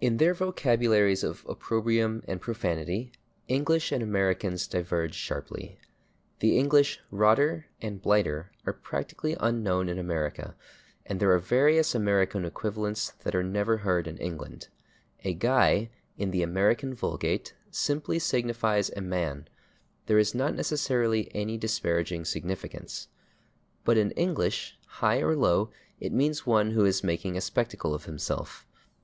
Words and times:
In 0.00 0.16
their 0.16 0.34
vocabularies 0.34 1.22
of 1.22 1.46
opprobrium 1.48 2.20
and 2.26 2.40
profanity 2.40 3.12
English 3.46 3.92
and 3.92 4.02
Americans 4.02 4.66
diverge 4.66 5.14
sharply. 5.14 5.78
The 6.40 6.58
English 6.58 6.98
/rotter/ 7.12 7.62
and 7.80 8.02
/blighter/ 8.02 8.46
are 8.66 8.72
practically 8.72 9.36
unknown 9.38 9.88
in 9.88 10.00
America, 10.00 10.56
and 11.04 11.20
there 11.20 11.30
are 11.30 11.38
various 11.38 11.94
American 11.94 12.44
equivalents 12.44 13.12
that 13.22 13.36
are 13.36 13.44
never 13.44 13.76
heard 13.76 14.08
in 14.08 14.16
England. 14.18 14.66
A 15.22 15.32
/guy/, 15.36 15.90
in 16.18 16.32
the 16.32 16.42
American 16.42 16.92
vulgate, 16.92 17.54
simply 17.70 18.18
signifies 18.18 18.90
a 18.96 19.00
man; 19.00 19.46
there 20.06 20.18
is 20.18 20.34
not 20.34 20.56
necessarily 20.56 21.30
any 21.36 21.56
disparaging 21.56 22.24
significance. 22.24 23.06
But 23.84 23.96
in 23.96 24.10
English, 24.16 24.76
high 24.88 25.20
or 25.20 25.36
low, 25.36 25.70
it 26.00 26.10
means 26.12 26.46
one 26.46 26.72
who 26.72 26.84
is 26.84 27.04
making 27.04 27.36
a 27.36 27.40
spectacle 27.40 27.94
of 27.94 28.06
himself. 28.06 28.66